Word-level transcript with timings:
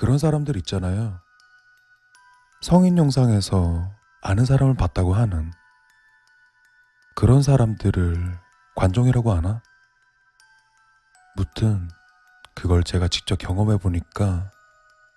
그런 0.00 0.16
사람들 0.16 0.56
있잖아요. 0.56 1.20
성인 2.62 2.96
영상에서 2.96 3.90
아는 4.22 4.46
사람을 4.46 4.74
봤다고 4.74 5.12
하는 5.12 5.52
그런 7.14 7.42
사람들을 7.42 8.38
관종이라고 8.76 9.32
하나? 9.32 9.62
무튼 11.36 11.90
그걸 12.54 12.82
제가 12.82 13.08
직접 13.08 13.36
경험해 13.36 13.76
보니까 13.76 14.50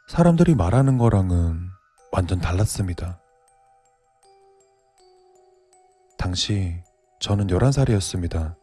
사람들이 0.09 0.54
말하는 0.54 0.98
거랑은 0.98 1.70
완전 2.12 2.41
달랐습니다. 2.41 3.22
당시 6.18 6.84
저는 7.22 7.48
11살이었습니다. 7.48 8.58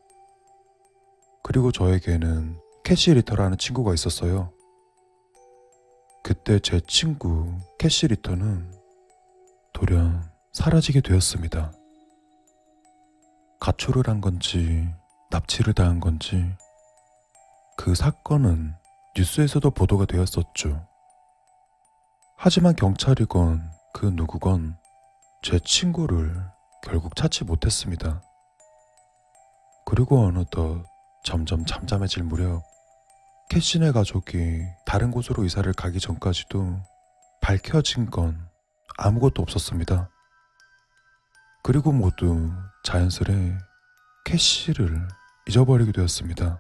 그리고 1.43 1.73
저에게는 1.73 2.61
캐시 2.85 3.15
리터라는 3.15 3.57
친구가 3.57 3.95
있었어요. 3.95 4.53
그때 6.23 6.59
제 6.59 6.81
친구 6.87 7.59
캐시 7.79 8.09
리터는 8.09 8.73
돌연 9.73 10.31
사라지게 10.53 11.01
되었습니다. 11.01 11.73
가출을 13.61 14.09
한 14.09 14.21
건지 14.21 14.89
납치를 15.31 15.75
당한 15.75 16.01
건지 16.01 16.45
그 17.77 17.95
사건은 17.95 18.75
뉴스에서도 19.17 19.71
보도가 19.71 20.07
되었었죠. 20.07 20.87
하지만 22.37 22.75
경찰이건 22.77 23.71
그 23.93 24.07
누구건 24.07 24.77
제 25.43 25.59
친구를 25.59 26.35
결국 26.83 27.17
찾지 27.17 27.45
못했습니다. 27.45 28.23
그리고 29.85 30.21
어느덧 30.21 30.85
점점 31.25 31.65
잠잠해질 31.65 32.23
무렵 32.23 32.63
캐시네 33.51 33.91
가족이 33.91 34.65
다른 34.87 35.11
곳으로 35.11 35.45
이사를 35.45 35.71
가기 35.73 35.99
전까지도 35.99 36.81
밝혀진 37.43 38.09
건 38.09 38.49
아무것도 38.97 39.43
없었습니다. 39.43 40.09
그리고 41.65 41.91
모두 41.91 42.53
자연스레 42.85 43.59
캐시를 44.25 45.09
잊어버리게 45.49 45.91
되었습니다. 45.91 46.59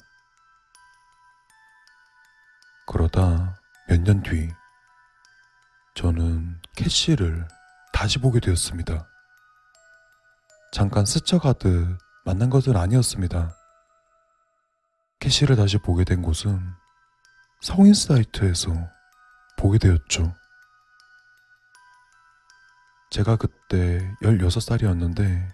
그러다 2.88 3.56
몇 3.88 4.02
년 4.02 4.20
뒤, 4.24 4.50
저는 5.94 6.60
캐시를 6.76 7.46
다시 7.92 8.18
보게 8.18 8.40
되었습니다. 8.40 9.06
잠깐 10.72 11.04
스쳐가듯 11.04 11.98
만난 12.24 12.50
것은 12.50 12.76
아니었습니다. 12.76 13.54
캐시를 15.20 15.54
다시 15.54 15.78
보게 15.78 16.02
된 16.04 16.22
곳은 16.22 16.79
성인 17.60 17.92
사이트에서 17.92 18.72
보게 19.58 19.76
되었죠. 19.76 20.34
제가 23.10 23.36
그때 23.36 24.10
16살이었는데 24.22 25.46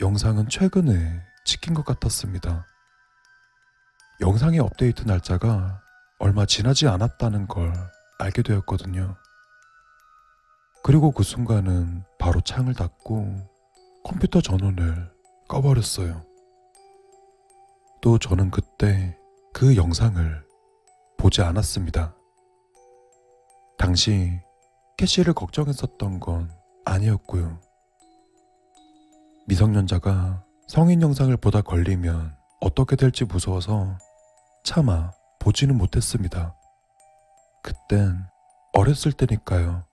영상은 0.00 0.48
최근에 0.48 1.22
찍힌 1.44 1.74
것 1.74 1.84
같았습니다. 1.84 2.66
영상의 4.22 4.60
업데이트 4.60 5.02
날짜가 5.02 5.82
얼마 6.18 6.46
지나지 6.46 6.88
않았다는 6.88 7.46
걸 7.46 7.74
알게 8.18 8.40
되었거든요. 8.40 9.16
그리고 10.82 11.10
그 11.10 11.22
순간은 11.22 12.04
바로 12.18 12.40
창을 12.40 12.72
닫고 12.72 13.50
컴퓨터 14.02 14.40
전원을 14.40 15.12
꺼버렸어요. 15.46 16.24
또 18.00 18.18
저는 18.18 18.50
그때 18.50 19.18
그 19.52 19.76
영상을 19.76 20.49
보지 21.20 21.42
않았습니다. 21.42 22.14
당시 23.76 24.40
캐시를 24.96 25.34
걱정했었던 25.34 26.18
건 26.18 26.50
아니었고요. 26.86 27.60
미성년자가 29.46 30.46
성인 30.66 31.02
영상을 31.02 31.36
보다 31.36 31.60
걸리면 31.60 32.34
어떻게 32.62 32.96
될지 32.96 33.26
무서워서 33.26 33.98
차마 34.64 35.12
보지는 35.40 35.76
못했습니다. 35.76 36.56
그땐 37.62 38.24
어렸을 38.72 39.12
때니까요. 39.12 39.84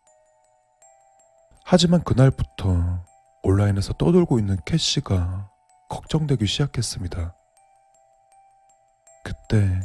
하지만 1.65 2.05
그날부터 2.05 3.03
온라인에서 3.44 3.91
떠돌고 3.94 4.39
있는 4.39 4.57
캐시가 4.65 5.49
걱정되기 5.89 6.45
시작했습니다. 6.45 7.35
그때 9.25 9.81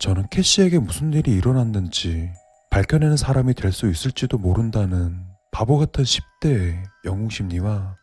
저는 0.00 0.28
캐시에게 0.30 0.78
무슨 0.78 1.12
일이 1.12 1.32
일어났는지 1.32 2.32
밝혀내는 2.70 3.16
사람이 3.16 3.54
될 3.54 3.72
수 3.72 3.88
있을지도 3.90 4.38
모른다는 4.38 5.26
바보 5.52 5.78
같은 5.78 6.04
10대의 6.04 6.82
영웅심리와 7.04 7.96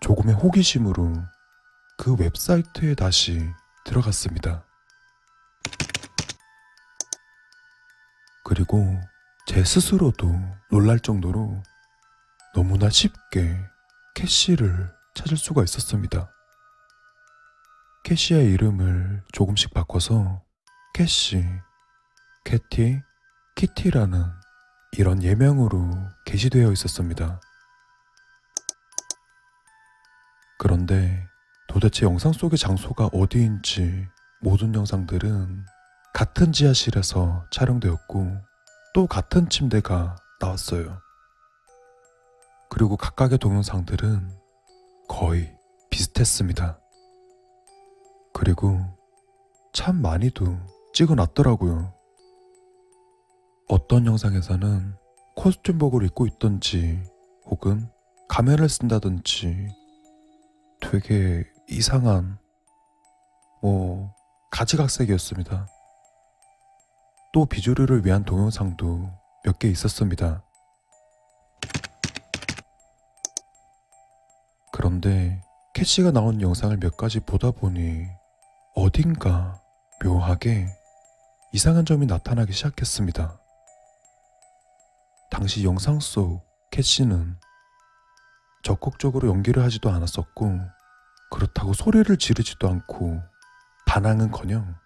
조금의 0.00 0.34
호기심으로 0.34 1.14
그 1.98 2.14
웹사이트에 2.16 2.94
다시 2.94 3.40
들어갔습니다. 3.84 4.64
그리고 8.44 8.98
제 9.46 9.62
스스로도 9.62 10.34
놀랄 10.70 10.98
정도로 10.98 11.62
너무나 12.54 12.90
쉽게 12.90 13.56
캐시를 14.14 14.90
찾을 15.14 15.36
수가 15.36 15.62
있었습니다. 15.62 16.28
캐시의 18.02 18.50
이름을 18.52 19.22
조금씩 19.32 19.72
바꿔서 19.72 20.42
캐시, 21.00 21.42
캐티, 22.44 23.00
키티라는 23.54 24.22
이런 24.98 25.22
예명으로 25.22 25.90
게시되어 26.26 26.70
있었습니다. 26.72 27.40
그런데 30.58 31.26
도대체 31.68 32.04
영상 32.04 32.34
속의 32.34 32.58
장소가 32.58 33.06
어디인지 33.14 34.08
모든 34.42 34.74
영상들은 34.74 35.64
같은 36.12 36.52
지하실에서 36.52 37.46
촬영되었고 37.50 38.36
또 38.92 39.06
같은 39.06 39.48
침대가 39.48 40.16
나왔어요. 40.38 41.00
그리고 42.68 42.98
각각의 42.98 43.38
동영상들은 43.38 44.38
거의 45.08 45.56
비슷했습니다. 45.88 46.78
그리고 48.34 48.84
참 49.72 50.02
많이도 50.02 50.79
찍어 51.00 51.14
놨더라고요. 51.14 51.94
어떤 53.68 54.04
영상에서는 54.04 54.94
코스튬복을 55.34 56.04
입고 56.04 56.26
있던지 56.26 57.02
혹은 57.46 57.88
가면을 58.28 58.68
쓴다든지 58.68 59.68
되게 60.82 61.46
이상한 61.70 62.36
뭐 63.62 64.14
가지각색이었습니다. 64.50 65.66
또 67.32 67.46
비주류를 67.46 68.04
위한 68.04 68.22
동영상도 68.22 69.08
몇 69.42 69.58
개 69.58 69.68
있었습니다. 69.68 70.44
그런데 74.70 75.42
캐시가 75.72 76.10
나온 76.10 76.42
영상을 76.42 76.76
몇 76.76 76.98
가지 76.98 77.20
보다 77.20 77.50
보니 77.52 78.06
어딘가 78.74 79.62
묘하게 80.04 80.78
이상한 81.52 81.84
점이 81.84 82.06
나타나기 82.06 82.52
시작했습니다. 82.52 83.40
당시 85.32 85.64
영상 85.64 85.98
속 85.98 86.44
캐시는 86.70 87.36
적극적으로 88.62 89.28
연기를 89.28 89.64
하지도 89.64 89.90
않았었고 89.90 90.60
그렇다고 91.30 91.72
소리를 91.72 92.16
지르지도 92.16 92.68
않고 92.68 93.20
반항은커녕 93.86 94.76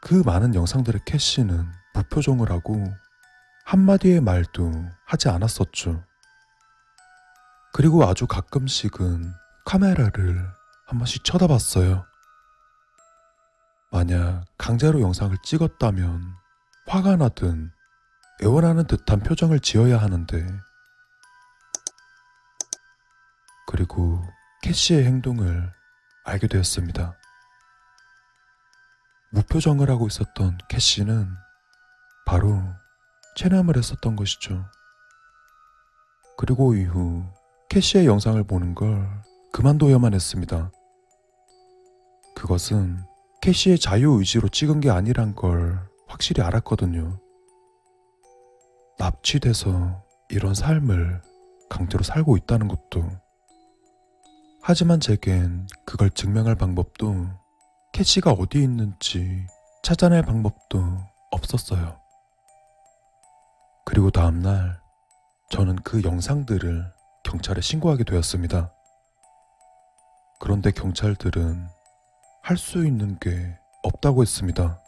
그 0.00 0.22
많은 0.24 0.54
영상들의 0.54 1.00
캐시는 1.06 1.66
무표정을 1.94 2.52
하고 2.52 2.84
한마디의 3.64 4.20
말도 4.20 4.70
하지 5.06 5.28
않았었죠. 5.28 6.04
그리고 7.72 8.04
아주 8.04 8.28
가끔씩은 8.28 9.32
카메라를 9.64 10.48
한 10.86 10.98
번씩 10.98 11.24
쳐다봤어요. 11.24 12.06
만약 13.90 14.44
강제로 14.58 15.00
영상을 15.00 15.36
찍었다면 15.44 16.34
화가 16.86 17.16
나든 17.16 17.70
애원하는 18.42 18.86
듯한 18.86 19.20
표정을 19.20 19.60
지어야 19.60 19.98
하는데 19.98 20.46
그리고 23.66 24.22
캐시의 24.62 25.04
행동을 25.04 25.72
알게 26.24 26.46
되었습니다. 26.48 27.16
무표정을 29.30 29.90
하고 29.90 30.06
있었던 30.06 30.58
캐시는 30.68 31.28
바로 32.26 32.62
체념을 33.36 33.76
했었던 33.76 34.16
것이죠. 34.16 34.64
그리고 36.36 36.74
이후 36.74 37.24
캐시의 37.68 38.06
영상을 38.06 38.42
보는 38.44 38.74
걸 38.74 39.22
그만둬야만 39.52 40.14
했습니다. 40.14 40.70
그것은 42.34 43.04
캐시의 43.46 43.78
자유의지로 43.78 44.48
찍은 44.48 44.80
게 44.80 44.90
아니란 44.90 45.36
걸 45.36 45.78
확실히 46.08 46.42
알았거든요. 46.42 47.20
납치돼서 48.98 50.02
이런 50.30 50.52
삶을 50.52 51.22
강제로 51.70 52.02
살고 52.02 52.36
있다는 52.38 52.66
것도 52.66 53.08
하지만 54.62 54.98
제겐 54.98 55.68
그걸 55.84 56.10
증명할 56.10 56.56
방법도 56.56 57.28
캐시가 57.92 58.32
어디 58.32 58.60
있는지 58.64 59.46
찾아낼 59.84 60.22
방법도 60.22 60.98
없었어요. 61.30 62.00
그리고 63.84 64.10
다음날 64.10 64.80
저는 65.50 65.76
그 65.84 66.02
영상들을 66.02 66.92
경찰에 67.22 67.60
신고하게 67.60 68.02
되었습니다. 68.02 68.72
그런데 70.40 70.72
경찰들은 70.72 71.75
할 72.46 72.56
수 72.56 72.86
있는 72.86 73.18
게 73.18 73.58
없다고 73.82 74.22
했습니다. 74.22 74.80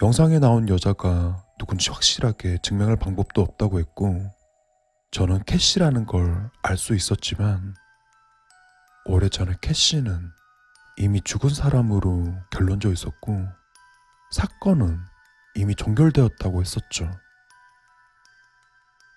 영상에 0.00 0.38
나온 0.38 0.68
여자가 0.68 1.44
누군지 1.58 1.90
확실하게 1.90 2.58
증명할 2.62 2.94
방법도 2.94 3.42
없다고 3.42 3.80
했고, 3.80 4.32
저는 5.10 5.42
캐시라는 5.42 6.06
걸 6.06 6.52
알 6.62 6.76
수 6.76 6.94
있었지만, 6.94 7.74
오래전에 9.06 9.56
캐시는 9.60 10.30
이미 10.98 11.20
죽은 11.20 11.50
사람으로 11.50 12.32
결론져 12.52 12.92
있었고, 12.92 13.48
사건은 14.30 15.00
이미 15.56 15.74
종결되었다고 15.74 16.60
했었죠. 16.60 17.10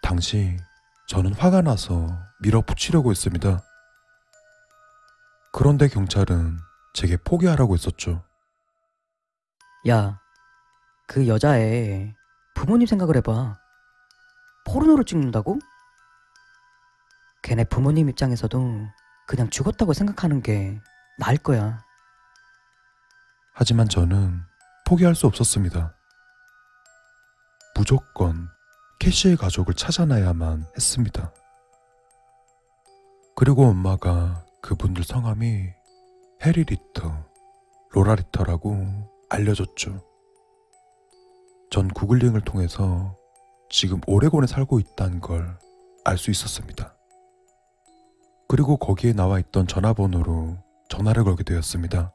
당시 0.01 0.57
저는 1.09 1.35
화가 1.35 1.61
나서 1.61 2.07
밀어붙이려고 2.39 3.11
했습니다. 3.11 3.63
그런데 5.53 5.87
경찰은 5.87 6.57
제게 6.93 7.17
포기하라고 7.17 7.73
했었죠. 7.73 8.23
야, 9.87 10.19
그 11.07 11.27
여자애 11.27 12.13
부모님 12.55 12.85
생각을 12.85 13.15
해봐. 13.17 13.57
포르노를 14.67 15.05
찍는다고? 15.05 15.59
걔네 17.43 17.63
부모님 17.65 18.09
입장에서도 18.09 18.87
그냥 19.27 19.49
죽었다고 19.49 19.93
생각하는 19.93 20.41
게 20.41 20.79
나을 21.17 21.37
거야. 21.37 21.83
하지만 23.53 23.89
저는 23.89 24.41
포기할 24.85 25.15
수 25.15 25.27
없었습니다. 25.27 25.95
무조건 27.75 28.49
캐시의 28.99 29.37
가족을 29.37 29.73
찾아내야만 29.73 30.65
했습니다. 30.75 31.33
그리고 33.35 33.65
엄마가 33.65 34.45
그분들 34.61 35.03
성함이 35.03 35.73
해리 36.45 36.63
리터, 36.63 37.11
로라 37.91 38.15
리터라고 38.15 38.75
알려줬죠. 39.29 40.01
전 41.69 41.87
구글링을 41.89 42.41
통해서 42.41 43.15
지금 43.69 44.01
오레곤에 44.07 44.47
살고 44.47 44.79
있다는 44.79 45.19
걸 45.21 45.57
알 46.03 46.17
수 46.17 46.31
있었습니다. 46.31 46.95
그리고 48.47 48.77
거기에 48.77 49.13
나와 49.13 49.39
있던 49.39 49.67
전화번호로 49.67 50.57
전화를 50.89 51.23
걸게 51.23 51.43
되었습니다. 51.43 52.11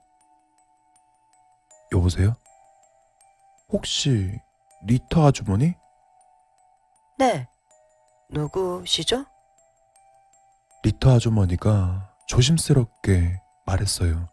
여보세요? 1.93 2.37
혹시 3.69 4.39
리터 4.85 5.27
아주머니? 5.27 5.75
네. 7.19 7.49
누구시죠? 8.29 9.25
리터 10.83 11.13
아주머니가 11.15 12.13
조심스럽게 12.27 13.41
말했어요. 13.67 14.29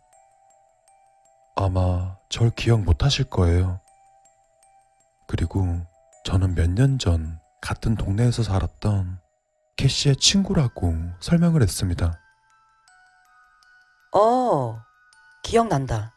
아마 1.56 2.18
절 2.30 2.50
기억 2.52 2.82
못 2.82 3.04
하실 3.04 3.26
거예요. 3.26 3.82
그리고 5.28 5.66
저는 6.26 6.56
몇 6.56 6.70
년 6.70 6.98
전 7.00 7.40
같은 7.62 7.96
동네에서 7.96 8.44
살았던 8.44 9.20
캐시의 9.78 10.18
친구라고 10.18 10.94
설명을 11.20 11.62
했습니다. 11.62 12.20
어, 14.16 14.80
기억난다. 15.44 16.14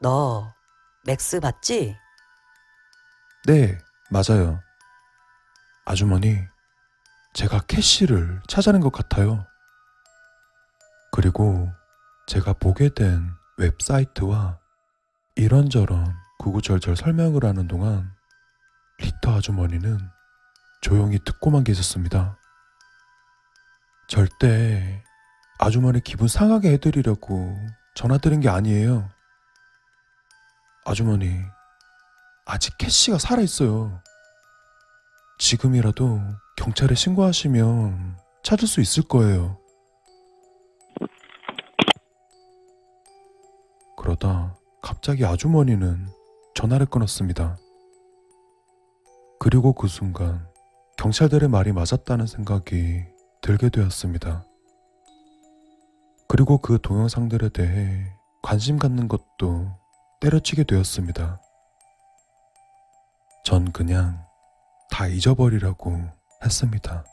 너 0.00 0.52
맥스 1.04 1.36
맞지? 1.36 1.96
네, 3.46 3.78
맞아요. 4.10 4.60
아주머니, 5.84 6.38
제가 7.34 7.60
캐시를 7.68 8.42
찾아낸 8.48 8.80
것 8.80 8.90
같아요. 8.92 9.46
그리고 11.12 11.70
제가 12.26 12.54
보게 12.54 12.88
된 12.88 13.30
웹사이트와 13.56 14.58
이런저런 15.36 16.12
구구절절 16.38 16.96
설명을 16.96 17.44
하는 17.44 17.68
동안 17.68 18.12
리터 18.98 19.36
아주머니는 19.36 19.98
조용히 20.80 21.18
듣고만 21.24 21.62
계셨습니다. 21.64 22.38
절대 24.08 25.04
아주머니 25.58 26.00
기분 26.00 26.28
상하게 26.28 26.72
해드리려고 26.72 27.56
전화드린 27.94 28.40
게 28.40 28.48
아니에요. 28.48 29.08
아주머니, 30.84 31.40
아직 32.44 32.76
캐시가 32.78 33.18
살아있어요. 33.18 34.02
지금이라도 35.38 36.20
경찰에 36.56 36.94
신고하시면 36.94 38.18
찾을 38.42 38.68
수 38.68 38.80
있을 38.80 39.02
거예요. 39.04 39.58
그러다 44.06 44.56
갑자기 44.82 45.26
아주머니는 45.26 46.08
전화를 46.54 46.86
끊었습니다. 46.86 47.56
그리고 49.40 49.72
그 49.72 49.88
순간 49.88 50.46
경찰들의 50.96 51.48
말이 51.48 51.72
맞았다는 51.72 52.28
생각이 52.28 53.02
들게 53.42 53.68
되었습니다. 53.68 54.44
그리고 56.28 56.58
그 56.58 56.78
동영상들에 56.80 57.48
대해 57.48 58.06
관심 58.42 58.78
갖는 58.78 59.08
것도 59.08 59.76
때려치게 60.20 60.62
되었습니다. 60.62 61.42
전 63.42 63.72
그냥 63.72 64.24
다 64.88 65.08
잊어버리라고 65.08 65.98
했습니다. 66.44 67.04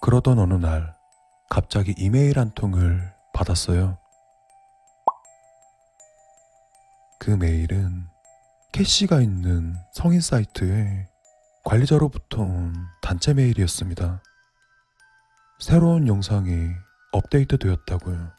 그러던 0.00 0.38
어느 0.38 0.54
날 0.54 0.96
갑자기 1.50 1.94
이메일 1.98 2.38
한 2.38 2.50
통을 2.52 3.19
받았어요. 3.40 3.98
그 7.18 7.30
메일은 7.30 8.08
캐시가 8.72 9.20
있는 9.20 9.76
성인 9.94 10.20
사이트에 10.20 11.08
관리자로부터 11.64 12.42
온 12.42 12.74
단체 13.02 13.34
메일이었습니다. 13.34 14.22
새로운 15.58 16.06
영상이 16.06 16.70
업데이트 17.12 17.58
되었다고요. 17.58 18.30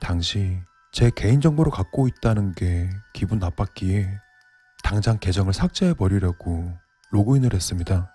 당시 0.00 0.60
제 0.92 1.10
개인정보를 1.10 1.72
갖고 1.72 2.08
있다는 2.08 2.52
게 2.54 2.90
기분 3.14 3.38
나빴기에 3.38 4.08
당장 4.82 5.18
계정을 5.18 5.54
삭제해 5.54 5.94
버리려고 5.94 6.70
로그인을 7.10 7.54
했습니다. 7.54 8.14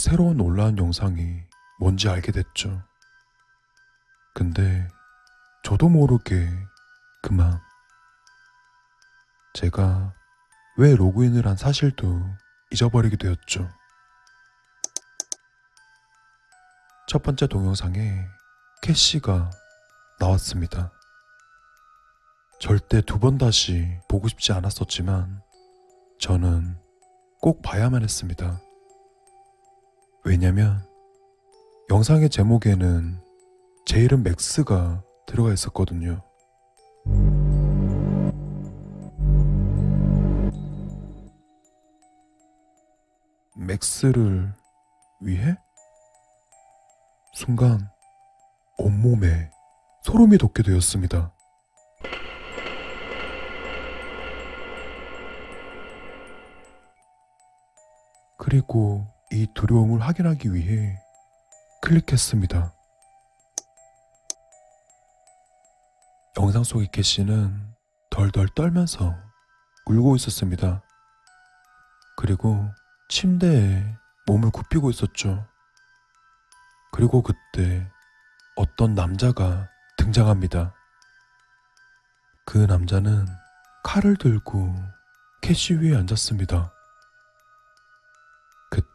새로운 0.00 0.40
올라온 0.40 0.78
영상이 0.78 1.42
뭔지 1.78 2.08
알게 2.08 2.32
됐죠. 2.32 2.82
근데 4.34 4.88
저도 5.62 5.90
모르게 5.90 6.48
그만 7.20 7.60
제가 9.52 10.14
왜 10.78 10.96
로그인을 10.96 11.46
한 11.46 11.54
사실도 11.54 12.18
잊어버리게 12.70 13.18
되었죠. 13.18 13.68
첫 17.06 17.22
번째 17.22 17.46
동영상에 17.46 18.24
캐시가 18.80 19.50
나왔습니다. 20.18 20.92
절대 22.58 23.02
두 23.02 23.18
번 23.18 23.36
다시 23.36 23.98
보고 24.08 24.28
싶지 24.28 24.52
않았었지만 24.52 25.42
저는 26.18 26.78
꼭 27.42 27.60
봐야만 27.60 28.02
했습니다. 28.02 28.62
왜냐면 30.24 30.86
영상의 31.90 32.28
제목에는 32.28 33.20
제 33.86 34.00
이름 34.00 34.22
맥스가 34.22 35.02
들어가 35.26 35.52
있었거든요. 35.52 36.22
맥스를 43.56 44.54
위해? 45.20 45.56
순간 47.34 47.88
온몸에 48.76 49.50
소름이 50.02 50.38
돋게 50.38 50.62
되었습니다. 50.62 51.34
그리고 58.38 59.06
이 59.32 59.46
두려움을 59.54 60.00
확인하기 60.00 60.52
위해 60.52 60.98
클릭했습니다. 61.82 62.74
영상 66.38 66.64
속의 66.64 66.88
캐시는 66.92 67.74
덜덜 68.10 68.48
떨면서 68.48 69.14
울고 69.86 70.16
있었습니다. 70.16 70.82
그리고 72.16 72.68
침대에 73.08 73.84
몸을 74.26 74.50
굽히고 74.50 74.90
있었죠. 74.90 75.46
그리고 76.92 77.22
그때 77.22 77.88
어떤 78.56 78.94
남자가 78.94 79.68
등장합니다. 79.96 80.74
그 82.46 82.58
남자는 82.58 83.26
칼을 83.84 84.16
들고 84.16 84.74
캐시 85.40 85.74
위에 85.74 85.96
앉았습니다. 85.96 86.72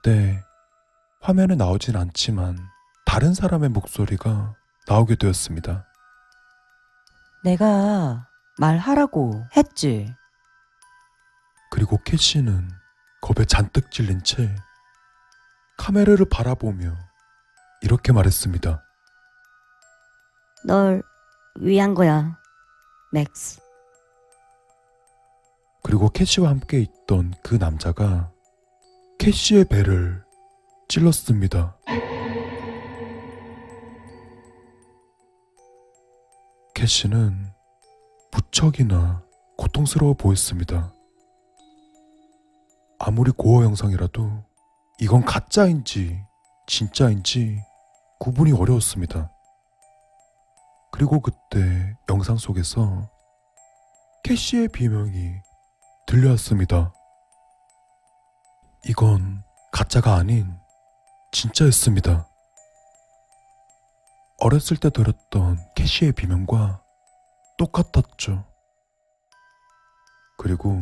그때 0.05 0.45
화면에 1.19 1.55
나오진 1.55 1.97
않지만 1.97 2.59
다른 3.07 3.33
사람의 3.33 3.69
목소리가 3.69 4.53
나오게 4.87 5.15
되었습니다. 5.15 5.87
내가 7.43 8.27
말하라고 8.59 9.43
했지. 9.57 10.13
그리고 11.71 11.97
캐시는 12.03 12.69
겁에 13.19 13.47
잔뜩 13.47 13.89
질린 13.89 14.23
채 14.23 14.55
카메라를 15.77 16.27
바라보며 16.29 16.95
이렇게 17.81 18.13
말했습니다. 18.13 18.83
널 20.65 21.01
위한 21.55 21.95
거야, 21.95 22.37
맥스. 23.11 23.59
그리고 25.81 26.09
캐시와 26.09 26.51
함께 26.51 26.79
있던 26.79 27.33
그 27.41 27.55
남자가 27.55 28.34
캐시의 29.17 29.65
배를 29.65 30.23
찔렀습니다. 30.87 31.77
캐시는 36.75 37.51
무척이나 38.31 39.23
고통스러워 39.57 40.13
보였습니다. 40.13 40.93
아무리 42.99 43.31
고어 43.31 43.63
영상이라도 43.63 44.43
이건 44.99 45.23
가짜인지 45.25 46.21
진짜인지 46.67 47.61
구분이 48.19 48.51
어려웠습니다. 48.51 49.31
그리고 50.91 51.19
그때 51.19 51.97
영상 52.09 52.37
속에서 52.37 53.09
캐시의 54.23 54.69
비명이 54.69 55.35
들려왔습니다. 56.07 56.94
이건 58.87 59.43
가짜가 59.71 60.13
아닌 60.13 60.55
진짜였습니다. 61.31 62.29
어렸을 64.39 64.77
때 64.77 64.91
들었던 64.91 65.57
캐시의 65.75 66.11
비명과 66.11 66.83
똑같았죠. 67.57 68.45
그리고 70.37 70.79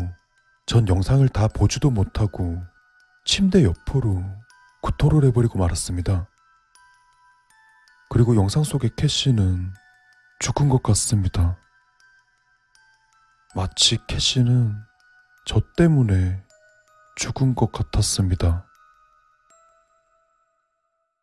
전 0.65 0.86
영상을 0.89 1.27
다 1.29 1.48
보지도 1.48 1.91
못하고 1.91 2.62
침대 3.24 3.63
옆으로 3.63 4.22
구토를 4.81 5.24
해버리고 5.29 5.57
말았습니다. 5.57 6.27
그리고 8.10 8.36
영상 8.36 8.65
속의 8.65 8.91
캐시는 8.98 9.74
죽은 10.41 10.67
것 10.67 10.83
같습니다. 10.83 11.57
마치 13.55 13.98
캐시는 14.07 14.75
저 15.45 15.62
때문에 15.77 16.43
죽은 17.15 17.55
것 17.55 17.72
같았습니다. 17.72 18.65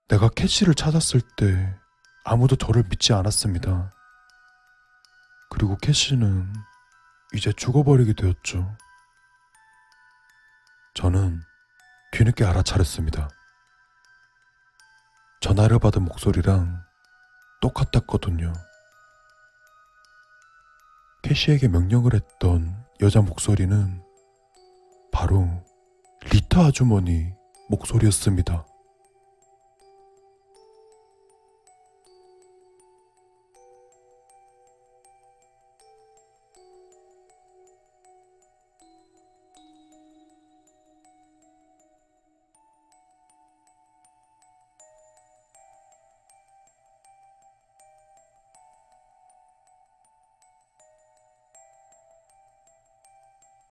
내가 0.08 0.28
캐시를 0.28 0.74
찾았을 0.74 1.20
때 1.36 1.78
아무도 2.24 2.56
저를 2.56 2.84
믿지 2.88 3.12
않았습니다. 3.12 3.92
그리고 5.50 5.76
캐시는 5.76 6.52
이제 7.32 7.52
죽어버리게 7.52 8.14
되었죠. 8.14 8.76
저는 10.94 11.40
뒤늦게 12.12 12.44
알아차렸습니다. 12.44 13.28
전화를 15.40 15.78
받은 15.78 16.02
목소리랑 16.04 16.84
똑같았거든요. 17.60 18.52
캐시에게 21.22 21.68
명령을 21.68 22.14
했던 22.14 22.84
여자 23.00 23.20
목소리는 23.20 24.02
바로 25.12 25.64
리타 26.28 26.66
아주머니 26.66 27.32
목소리였습니다. 27.68 28.66